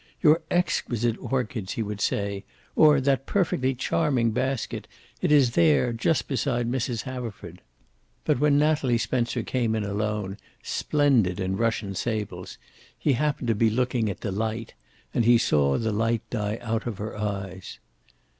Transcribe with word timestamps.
"Your 0.23 0.41
exquisite 0.49 1.15
orchids," 1.19 1.73
he 1.73 1.83
would 1.83 2.01
say; 2.01 2.43
or, 2.75 2.99
"that 3.01 3.27
perfectly 3.27 3.75
charming 3.75 4.31
basket. 4.31 4.87
It 5.21 5.31
is 5.31 5.51
there, 5.51 5.93
just 5.93 6.27
beside 6.27 6.67
Mrs. 6.71 7.03
Haverford." 7.03 7.61
But 8.25 8.39
when 8.39 8.57
Natalie 8.57 8.97
Spencer 8.97 9.43
came 9.43 9.75
in 9.75 9.83
alone, 9.83 10.37
splendid 10.63 11.39
in 11.39 11.55
Russian 11.55 11.93
sables, 11.93 12.57
he 12.97 13.13
happened 13.13 13.49
to 13.49 13.53
be 13.53 13.69
looking 13.69 14.09
at 14.09 14.21
Delight, 14.21 14.73
and 15.13 15.23
he 15.23 15.37
saw 15.37 15.77
the 15.77 15.93
light 15.93 16.27
die 16.31 16.57
out 16.63 16.87
of 16.87 16.97
her 16.97 17.15
eyes. 17.15 17.77